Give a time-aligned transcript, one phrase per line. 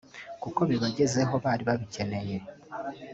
[0.43, 2.35] kuko bibagezeho bari babikeneye